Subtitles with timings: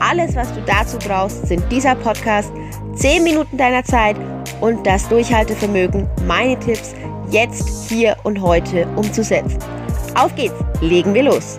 [0.00, 2.52] Alles, was du dazu brauchst, sind dieser Podcast,
[2.94, 4.16] 10 Minuten deiner Zeit
[4.60, 6.94] und das Durchhaltevermögen, meine Tipps
[7.30, 9.58] jetzt, hier und heute umzusetzen.
[10.14, 11.58] Auf geht's, legen wir los.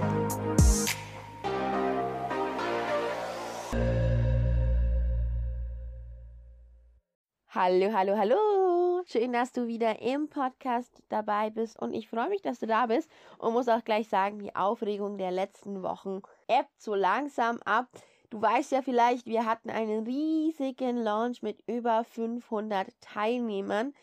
[7.49, 9.03] Hallo, hallo, hallo.
[9.05, 12.85] Schön, dass du wieder im Podcast dabei bist und ich freue mich, dass du da
[12.85, 17.87] bist und muss auch gleich sagen, die Aufregung der letzten Wochen ebbt so langsam ab.
[18.31, 23.93] Du weißt ja vielleicht, wir hatten einen riesigen Launch mit über 500 Teilnehmern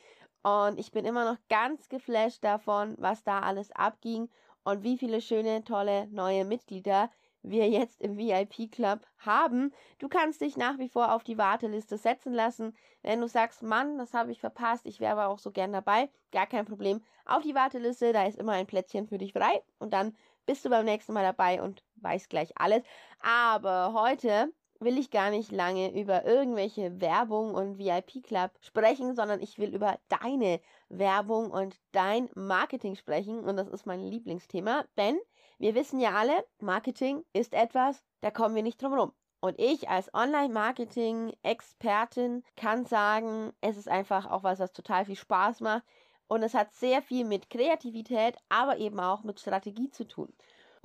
[0.42, 4.28] und ich bin immer noch ganz geflasht davon, was da alles abging
[4.64, 7.10] und wie viele schöne, tolle neue Mitglieder
[7.42, 9.72] wir jetzt im VIP-Club haben.
[9.98, 12.76] Du kannst dich nach wie vor auf die Warteliste setzen lassen.
[13.02, 16.10] Wenn du sagst, Mann, das habe ich verpasst, ich wäre aber auch so gern dabei,
[16.32, 17.04] gar kein Problem.
[17.26, 20.70] Auf die Warteliste, da ist immer ein Plätzchen für dich frei und dann bist du
[20.70, 22.82] beim nächsten Mal dabei und weißt gleich alles.
[23.20, 29.58] Aber heute will ich gar nicht lange über irgendwelche Werbung und VIP-Club sprechen, sondern ich
[29.58, 33.40] will über deine Werbung und dein Marketing sprechen.
[33.40, 35.18] Und das ist mein Lieblingsthema, denn
[35.58, 39.12] wir wissen ja alle, Marketing ist etwas, da kommen wir nicht drum rum.
[39.40, 45.60] Und ich als Online-Marketing-Expertin kann sagen, es ist einfach auch was, was total viel Spaß
[45.60, 45.84] macht.
[46.28, 50.34] Und es hat sehr viel mit Kreativität, aber eben auch mit Strategie zu tun.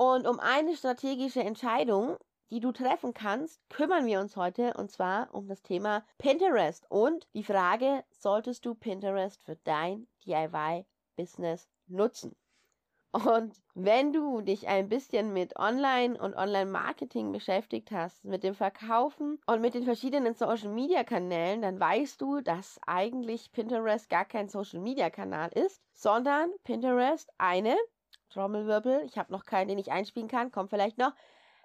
[0.01, 2.17] Und um eine strategische Entscheidung,
[2.49, 7.27] die du treffen kannst, kümmern wir uns heute und zwar um das Thema Pinterest und
[7.35, 12.35] die Frage, solltest du Pinterest für dein DIY-Business nutzen?
[13.11, 19.39] Und wenn du dich ein bisschen mit Online und Online-Marketing beschäftigt hast, mit dem Verkaufen
[19.45, 25.79] und mit den verschiedenen Social-Media-Kanälen, dann weißt du, dass eigentlich Pinterest gar kein Social-Media-Kanal ist,
[25.93, 27.77] sondern Pinterest eine,
[28.31, 31.13] Trommelwirbel, ich habe noch keinen, den ich einspielen kann, kommt vielleicht noch,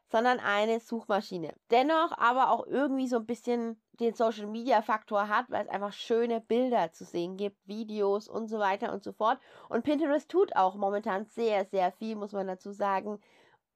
[0.09, 1.54] sondern eine Suchmaschine.
[1.71, 5.93] Dennoch aber auch irgendwie so ein bisschen den Social Media Faktor hat, weil es einfach
[5.93, 9.38] schöne Bilder zu sehen gibt, Videos und so weiter und so fort.
[9.69, 13.19] Und Pinterest tut auch momentan sehr, sehr viel, muss man dazu sagen,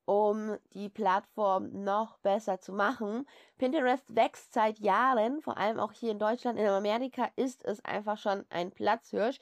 [0.05, 3.27] um die Plattform noch besser zu machen.
[3.59, 8.19] Pinterest wächst seit Jahren, vor allem auch hier in Deutschland, in Amerika ist es einfach
[8.19, 9.39] schon ein Platzhirsch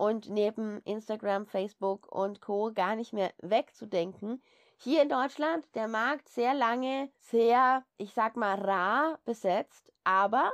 [0.00, 4.42] und neben Instagram, Facebook und Co gar nicht mehr wegzudenken
[4.78, 9.92] hier in Deutschland der Markt sehr lange sehr, ich sag mal, rar besetzt.
[10.04, 10.50] Aber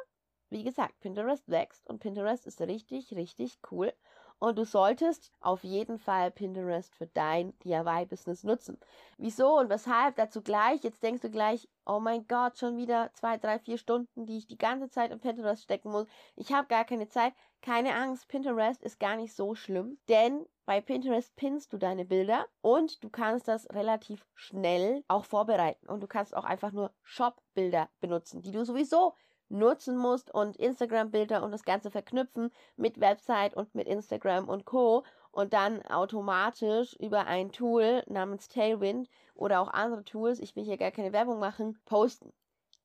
[0.50, 3.92] wie gesagt, Pinterest wächst und Pinterest ist richtig, richtig cool.
[4.38, 8.78] Und du solltest auf jeden Fall Pinterest für dein DIY-Business nutzen.
[9.16, 10.16] Wieso und weshalb?
[10.16, 10.82] Dazu gleich.
[10.82, 14.46] Jetzt denkst du gleich, oh mein Gott, schon wieder zwei, drei, vier Stunden, die ich
[14.46, 16.06] die ganze Zeit in Pinterest stecken muss.
[16.34, 17.32] Ich habe gar keine Zeit.
[17.62, 22.46] Keine Angst, Pinterest ist gar nicht so schlimm, denn bei Pinterest pinnst du deine Bilder
[22.60, 25.88] und du kannst das relativ schnell auch vorbereiten.
[25.88, 29.14] Und du kannst auch einfach nur Shop-Bilder benutzen, die du sowieso
[29.48, 35.04] nutzen musst und Instagram-Bilder und das Ganze verknüpfen mit Website und mit Instagram und Co.
[35.30, 40.78] Und dann automatisch über ein Tool namens Tailwind oder auch andere Tools, ich will hier
[40.78, 42.32] gar keine Werbung machen, posten.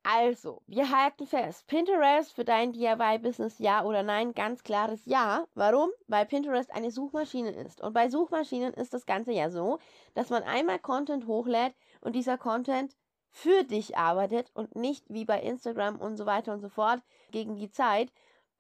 [0.04, 5.46] Also, wir halten fest, Pinterest für dein DIY-Business ja oder nein, ganz klares Ja.
[5.54, 5.92] Warum?
[6.08, 7.82] Weil Pinterest eine Suchmaschine ist.
[7.82, 9.78] Und bei Suchmaschinen ist das Ganze ja so,
[10.16, 12.98] dass man einmal Content hochlädt und dieser Content
[13.32, 17.56] für dich arbeitet und nicht wie bei Instagram und so weiter und so fort gegen
[17.56, 18.12] die Zeit.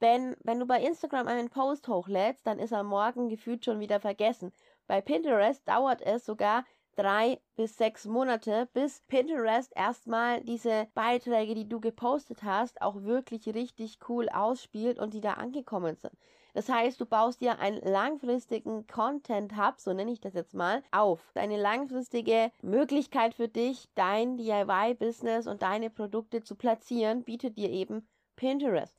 [0.02, 4.00] Denn wenn du bei Instagram einen Post hochlädst, dann ist er morgen gefühlt schon wieder
[4.00, 4.52] vergessen.
[4.88, 11.70] Bei Pinterest dauert es sogar drei bis sechs Monate, bis Pinterest erstmal diese Beiträge, die
[11.70, 16.14] du gepostet hast, auch wirklich richtig cool ausspielt und die da angekommen sind.
[16.54, 20.84] Das heißt, du baust dir einen langfristigen Content Hub, so nenne ich das jetzt mal,
[20.92, 21.32] auf.
[21.36, 28.08] Eine langfristige Möglichkeit für dich, dein DIY-Business und deine Produkte zu platzieren, bietet dir eben
[28.36, 28.96] Pinterest.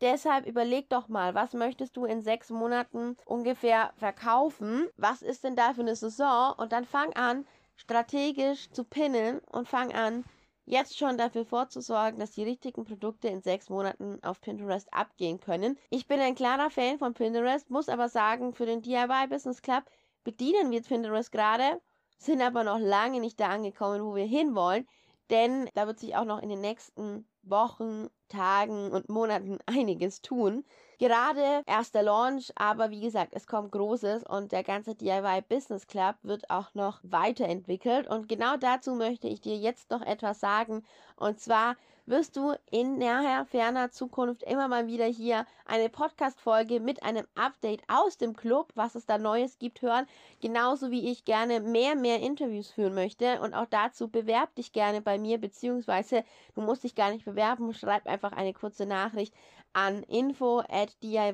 [0.00, 4.88] Deshalb überleg doch mal, was möchtest du in sechs Monaten ungefähr verkaufen?
[4.96, 6.54] Was ist denn da für eine Saison?
[6.56, 7.46] Und dann fang an,
[7.76, 10.24] strategisch zu pinnen und fang an,
[10.66, 15.78] jetzt schon dafür vorzusorgen, dass die richtigen Produkte in sechs Monaten auf Pinterest abgehen können.
[15.90, 19.84] Ich bin ein klarer Fan von Pinterest, muss aber sagen, für den DIY Business Club
[20.24, 21.80] bedienen wir Pinterest gerade,
[22.18, 24.86] sind aber noch lange nicht da angekommen, wo wir hinwollen.
[25.30, 30.64] denn da wird sich auch noch in den nächsten Wochen, Tagen und Monaten einiges tun.
[30.98, 36.16] Gerade erster Launch, aber wie gesagt, es kommt Großes und der ganze DIY Business Club
[36.22, 38.06] wird auch noch weiterentwickelt.
[38.06, 40.84] Und genau dazu möchte ich dir jetzt noch etwas sagen.
[41.16, 47.02] Und zwar wirst du in naher, ferner Zukunft immer mal wieder hier eine Podcast-Folge mit
[47.02, 50.06] einem Update aus dem Club, was es da Neues gibt, hören.
[50.40, 53.40] Genauso wie ich gerne mehr, mehr Interviews führen möchte.
[53.40, 56.24] Und auch dazu bewerb dich gerne bei mir, beziehungsweise
[56.54, 59.34] du musst dich gar nicht bewerben, schreib einfach eine kurze Nachricht
[59.72, 61.32] an info at diy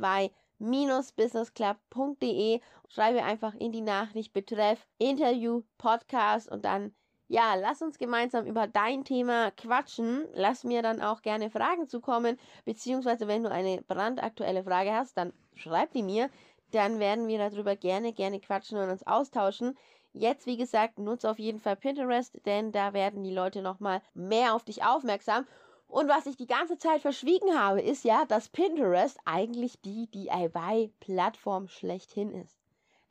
[0.60, 2.60] businessclub.de.
[2.88, 6.94] Schreibe einfach in die Nachricht betreff Interview, Podcast und dann
[7.30, 10.26] ja, lass uns gemeinsam über dein Thema quatschen.
[10.34, 15.32] Lass mir dann auch gerne Fragen zukommen, beziehungsweise wenn du eine brandaktuelle Frage hast, dann
[15.54, 16.28] schreib die mir.
[16.72, 19.78] Dann werden wir darüber gerne, gerne quatschen und uns austauschen.
[20.12, 24.56] Jetzt, wie gesagt, nutze auf jeden Fall Pinterest, denn da werden die Leute nochmal mehr
[24.56, 25.46] auf dich aufmerksam.
[25.86, 31.68] Und was ich die ganze Zeit verschwiegen habe, ist ja, dass Pinterest eigentlich die DIY-Plattform
[31.68, 32.58] schlechthin ist.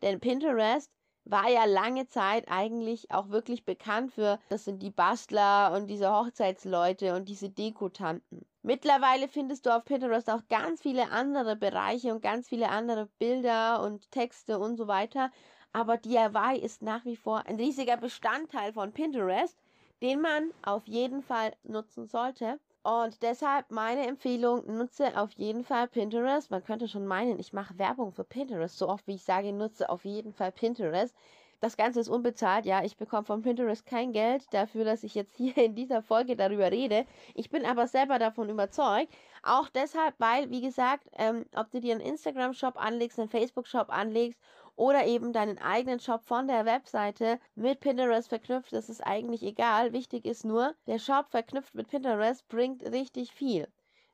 [0.02, 0.92] Denn Pinterest
[1.30, 6.12] war ja lange Zeit eigentlich auch wirklich bekannt für, das sind die Bastler und diese
[6.12, 8.46] Hochzeitsleute und diese Dekotanten.
[8.62, 13.82] Mittlerweile findest du auf Pinterest auch ganz viele andere Bereiche und ganz viele andere Bilder
[13.84, 15.32] und Texte und so weiter.
[15.72, 19.58] Aber DIY ist nach wie vor ein riesiger Bestandteil von Pinterest,
[20.02, 22.60] den man auf jeden Fall nutzen sollte.
[22.84, 26.50] Und deshalb meine Empfehlung, nutze auf jeden Fall Pinterest.
[26.50, 28.78] Man könnte schon meinen, ich mache Werbung für Pinterest.
[28.78, 31.14] So oft wie ich sage, nutze auf jeden Fall Pinterest.
[31.62, 32.84] Das Ganze ist unbezahlt, ja.
[32.86, 36.72] Ich bekomme von Pinterest kein Geld dafür, dass ich jetzt hier in dieser Folge darüber
[36.72, 37.06] rede.
[37.36, 39.14] Ich bin aber selber davon überzeugt.
[39.44, 44.40] Auch deshalb, weil, wie gesagt, ähm, ob du dir einen Instagram-Shop anlegst, einen Facebook-Shop anlegst
[44.80, 49.92] oder eben deinen eigenen Shop von der Webseite mit Pinterest verknüpft, das ist eigentlich egal.
[49.92, 53.68] Wichtig ist nur, der Shop verknüpft mit Pinterest bringt richtig viel,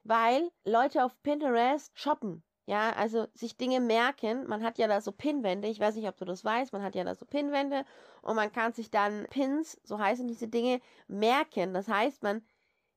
[0.03, 2.43] weil Leute auf Pinterest shoppen.
[2.65, 4.47] Ja, also sich Dinge merken.
[4.47, 5.67] Man hat ja da so Pinwände.
[5.67, 6.73] Ich weiß nicht, ob du das weißt.
[6.73, 7.85] Man hat ja da so Pinwände
[8.23, 11.75] und man kann sich dann Pins, so heißen diese Dinge, merken.
[11.75, 12.41] Das heißt, man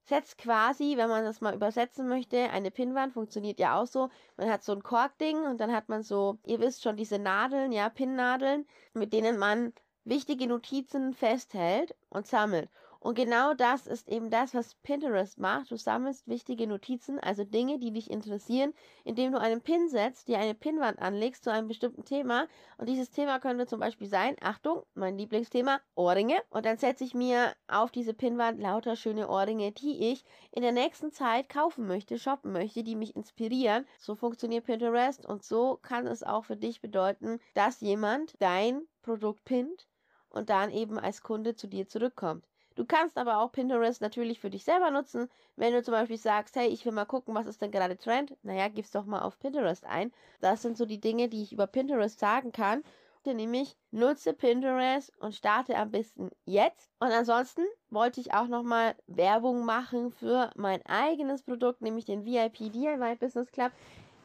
[0.09, 4.09] setzt quasi, wenn man das mal übersetzen möchte, eine Pinnwand funktioniert ja auch so.
[4.37, 7.73] Man hat so ein Korkding und dann hat man so, ihr wisst schon, diese Nadeln,
[7.73, 9.73] ja, Pinnnadeln, mit denen man
[10.05, 12.71] wichtige Notizen festhält und sammelt.
[13.01, 15.71] Und genau das ist eben das, was Pinterest macht.
[15.71, 18.75] Du sammelst wichtige Notizen, also Dinge, die dich interessieren,
[19.05, 22.49] indem du einen Pin setzt, dir eine Pinwand anlegst zu einem bestimmten Thema.
[22.77, 26.43] Und dieses Thema könnte zum Beispiel sein, Achtung, mein Lieblingsthema, Ohrringe.
[26.51, 30.73] Und dann setze ich mir auf diese Pinwand lauter schöne Ohrringe, die ich in der
[30.73, 33.87] nächsten Zeit kaufen möchte, shoppen möchte, die mich inspirieren.
[34.01, 39.45] So funktioniert Pinterest und so kann es auch für dich bedeuten, dass jemand dein Produkt
[39.45, 39.87] pinnt
[40.31, 42.45] und dann eben als Kunde zu dir zurückkommt.
[42.79, 45.29] Du kannst aber auch Pinterest natürlich für dich selber nutzen.
[45.57, 48.37] Wenn du zum Beispiel sagst, hey, ich will mal gucken, was ist denn gerade Trend,
[48.45, 50.13] naja, gib's doch mal auf Pinterest ein.
[50.41, 52.85] Das sind so die Dinge, die ich über Pinterest sagen kann.
[53.27, 56.93] Nämlich nutze Pinterest und starte am besten jetzt.
[57.01, 62.73] Und ansonsten wollte ich auch nochmal Werbung machen für mein eigenes Produkt, nämlich den VIP
[62.73, 63.73] DIY Business Club.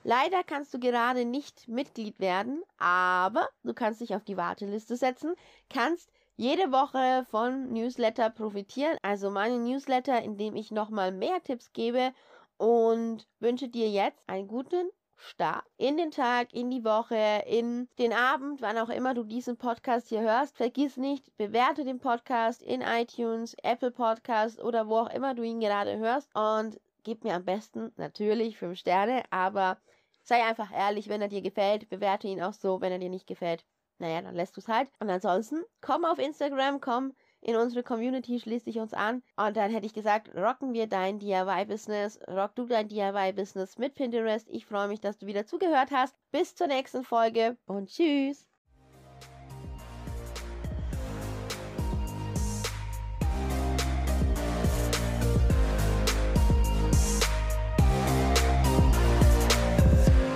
[0.04, 5.34] Leider kannst du gerade nicht Mitglied werden, aber du kannst dich auf die Warteliste setzen,
[5.70, 8.98] kannst jede Woche von Newsletter profitieren.
[9.02, 12.14] Also meine Newsletter, in dem ich nochmal mehr Tipps gebe
[12.58, 18.14] und wünsche dir jetzt einen guten Start in den Tag, in die Woche, in den
[18.14, 20.58] Abend, wann auch immer du diesen Podcast hier hörst.
[20.58, 25.60] Vergiss nicht, bewerte den Podcast in iTunes, Apple Podcast oder wo auch immer du ihn
[25.60, 29.78] gerade hörst und gib mir am besten natürlich 5 Sterne, aber
[30.24, 33.28] sei einfach ehrlich, wenn er dir gefällt, bewerte ihn auch so, wenn er dir nicht
[33.28, 33.64] gefällt
[34.00, 34.90] naja, dann lässt du es halt.
[35.00, 39.22] Und ansonsten, komm auf Instagram, komm in unsere Community, schließ dich uns an.
[39.36, 44.48] Und dann hätte ich gesagt, rocken wir dein DIY-Business, rock du dein DIY-Business mit Pinterest.
[44.50, 46.16] Ich freue mich, dass du wieder zugehört hast.
[46.32, 48.53] Bis zur nächsten Folge und tschüss.